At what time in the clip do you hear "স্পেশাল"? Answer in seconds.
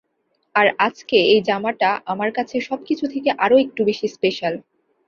4.15-4.53